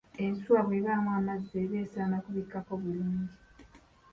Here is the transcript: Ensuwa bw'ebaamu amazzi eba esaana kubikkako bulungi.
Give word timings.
Ensuwa 0.23 0.61
bw'ebaamu 0.67 1.09
amazzi 1.19 1.53
eba 1.63 1.75
esaana 1.83 2.17
kubikkako 2.23 2.73
bulungi. 2.81 3.25